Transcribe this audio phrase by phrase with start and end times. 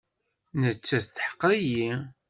[0.61, 1.89] Nettat teḥqer-iyi.